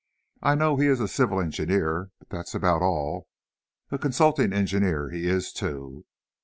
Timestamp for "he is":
0.77-0.99, 5.11-5.53